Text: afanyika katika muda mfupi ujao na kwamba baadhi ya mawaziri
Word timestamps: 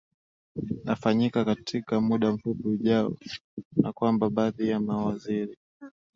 afanyika 0.85 1.45
katika 1.45 2.01
muda 2.01 2.31
mfupi 2.31 2.67
ujao 2.67 3.15
na 3.75 3.93
kwamba 3.93 4.29
baadhi 4.29 4.69
ya 4.69 4.79
mawaziri 4.79 5.57